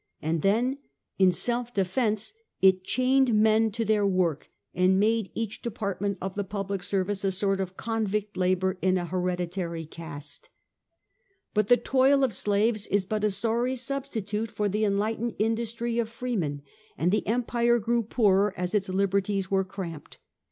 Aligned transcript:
And 0.19 0.41
then, 0.41 0.79
in 1.19 1.31
self 1.31 1.75
defence, 1.75 2.33
it 2.59 2.83
chained 2.83 3.35
men 3.35 3.69
to 3.73 3.85
their 3.85 4.03
work, 4.03 4.49
and 4.73 4.99
made 4.99 5.29
each 5.35 5.61
department 5.61 6.17
of 6.19 6.33
the 6.33 6.43
public 6.43 6.81
service 6.81 7.23
a 7.23 7.31
sort 7.31 7.59
of 7.59 7.77
convict 7.77 8.35
labour 8.35 8.79
in 8.81 8.97
an 8.97 9.05
hereditary 9.05 9.85
caste. 9.85 10.49
But 11.53 11.67
the 11.67 11.77
toil 11.77 12.23
of 12.23 12.33
slaves 12.33 12.87
is 12.87 13.05
but 13.05 13.23
a 13.23 13.29
sorry 13.29 13.75
substitute 13.75 14.49
for 14.49 14.67
the 14.67 14.85
enlightened 14.85 15.35
industry 15.37 15.99
of 15.99 16.09
freemen; 16.09 16.63
and 16.97 17.11
the 17.11 17.27
empire 17.27 17.77
grew 17.77 18.01
poorer 18.01 18.55
as 18.57 18.73
its 18.73 18.89
liberties 18.89 19.51
were 19.51 19.63
cramped. 19.63 20.17